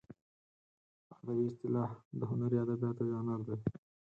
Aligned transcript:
په 1.07 1.13
ادبي 1.19 1.45
اصطلاح 1.51 1.89
د 2.19 2.21
هنري 2.29 2.57
ادبیاتو 2.63 3.03
ژانر 3.11 3.39
دی. 3.47 3.55